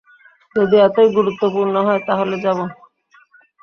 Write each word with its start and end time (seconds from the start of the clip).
যদি 0.55 0.75
এতোই 0.79 1.09
গুরুত্বপূর্ণ 1.17 1.75
হয়, 1.87 2.01
তাহলে 2.07 2.35
যাবো। 2.39 2.63